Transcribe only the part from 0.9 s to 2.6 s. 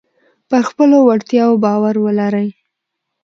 وړتیاو باور ولرئ.